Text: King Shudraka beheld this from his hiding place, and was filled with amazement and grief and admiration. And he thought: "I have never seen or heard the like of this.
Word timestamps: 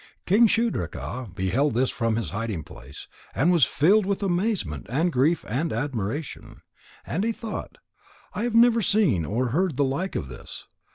King 0.25 0.47
Shudraka 0.47 1.29
beheld 1.35 1.75
this 1.75 1.91
from 1.91 2.15
his 2.15 2.31
hiding 2.31 2.63
place, 2.63 3.07
and 3.35 3.51
was 3.51 3.65
filled 3.65 4.07
with 4.07 4.23
amazement 4.23 4.87
and 4.89 5.13
grief 5.13 5.45
and 5.47 5.71
admiration. 5.71 6.63
And 7.05 7.23
he 7.23 7.31
thought: 7.31 7.77
"I 8.33 8.41
have 8.41 8.55
never 8.55 8.81
seen 8.81 9.25
or 9.25 9.49
heard 9.49 9.77
the 9.77 9.83
like 9.85 10.15
of 10.15 10.27
this. 10.27 10.65